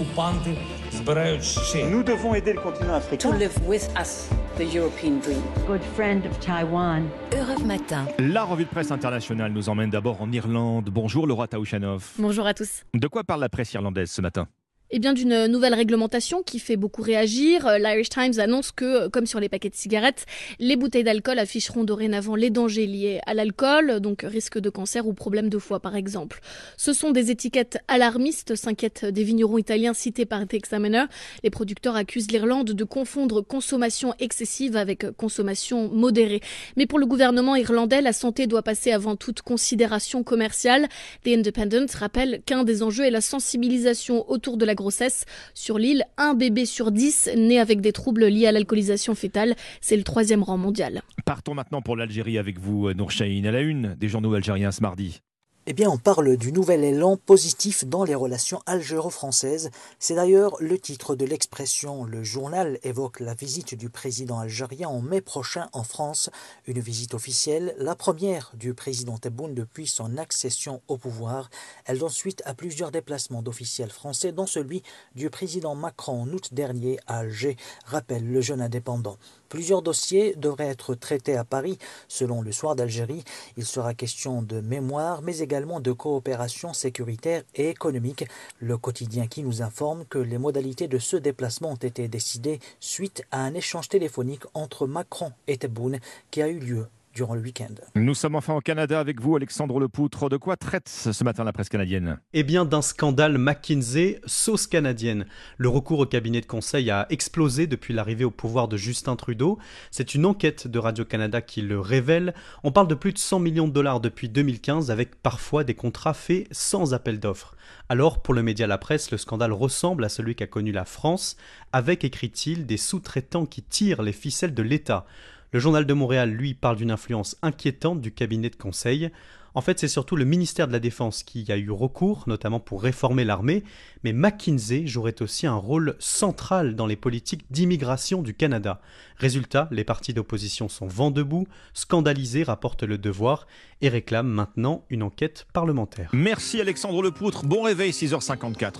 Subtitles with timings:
[0.00, 0.56] окупанти
[0.92, 1.84] збирають ще.
[1.90, 3.30] Nous devons aider le continent africain.
[3.30, 5.42] to live with us the European dream.
[5.66, 7.00] good friend of Taiwan.
[7.40, 8.04] Europe Matin.
[8.18, 10.88] La revue de presse internationale nous emmène d'abord en Irlande.
[11.00, 12.02] Bonjour Laura Taouchanov.
[12.18, 12.70] Bonjour à tous.
[12.94, 14.46] De quoi parle la presse irlandaise ce matin
[14.93, 17.65] Eh bien, d'une nouvelle réglementation qui fait beaucoup réagir.
[17.65, 20.25] Euh, L'Irish Times annonce que, comme sur les paquets de cigarettes,
[20.59, 25.13] les bouteilles d'alcool afficheront dorénavant les dangers liés à l'alcool, donc risque de cancer ou
[25.13, 26.41] problème de foie par exemple.
[26.75, 31.05] Ce sont des étiquettes alarmistes, s'inquiètent des vignerons italiens cités par The Examiner.
[31.41, 36.41] Les producteurs accusent l'Irlande de confondre consommation excessive avec consommation modérée.
[36.75, 40.89] Mais pour le gouvernement irlandais, la santé doit passer avant toute considération commerciale.
[41.23, 45.25] The Independent rappelle qu'un des enjeux est la sensibilisation autour de la grossesse.
[45.53, 49.55] Sur l'île, un bébé sur dix né avec des troubles liés à l'alcoolisation fétale.
[49.79, 51.01] C'est le troisième rang mondial.
[51.25, 54.81] Partons maintenant pour l'Algérie avec vous, Nour Chahine, à la une des journaux algériens ce
[54.81, 55.21] mardi.
[55.67, 59.69] Eh bien, on parle du nouvel élan positif dans les relations algéro-françaises.
[59.99, 62.03] C'est d'ailleurs le titre de l'expression.
[62.03, 66.31] Le journal évoque la visite du président algérien en mai prochain en France.
[66.65, 71.51] Une visite officielle, la première du président Tebboune depuis son accession au pouvoir.
[71.85, 74.81] Elle donne suite à plusieurs déplacements d'officiels français, dont celui
[75.13, 79.17] du président Macron en août dernier à Alger, rappelle le jeune indépendant.
[79.47, 81.77] Plusieurs dossiers devraient être traités à Paris.
[82.07, 83.25] Selon le Soir d'Algérie,
[83.57, 88.23] il sera question de mémoire, mais également de coopération sécuritaire et économique.
[88.61, 93.25] Le quotidien qui nous informe que les modalités de ce déplacement ont été décidées suite
[93.31, 97.73] à un échange téléphonique entre Macron et Tebboune qui a eu lieu durant le week-end.
[97.95, 100.29] Nous sommes enfin au Canada avec vous, Alexandre Lepoutre.
[100.29, 105.25] De quoi traite ce matin la presse canadienne Eh bien, d'un scandale McKinsey, sauce canadienne.
[105.57, 109.59] Le recours au cabinet de conseil a explosé depuis l'arrivée au pouvoir de Justin Trudeau.
[109.91, 112.33] C'est une enquête de Radio-Canada qui le révèle.
[112.63, 116.13] On parle de plus de 100 millions de dollars depuis 2015, avec parfois des contrats
[116.13, 117.55] faits sans appel d'offres.
[117.89, 121.35] Alors, pour le média La Presse, le scandale ressemble à celui qu'a connu la France,
[121.73, 125.05] avec, écrit-il, des sous-traitants qui tirent les ficelles de l'État.
[125.53, 129.11] Le journal de Montréal, lui, parle d'une influence inquiétante du cabinet de conseil.
[129.53, 132.81] En fait, c'est surtout le ministère de la Défense qui a eu recours, notamment pour
[132.81, 133.65] réformer l'armée,
[134.05, 138.79] mais McKinsey jouerait aussi un rôle central dans les politiques d'immigration du Canada.
[139.17, 143.45] Résultat, les partis d'opposition sont vent debout, scandalisés, rapporte le devoir,
[143.81, 146.11] et réclament maintenant une enquête parlementaire.
[146.13, 147.43] Merci Alexandre Lepoutre.
[147.43, 148.75] Bon réveil, 6h54.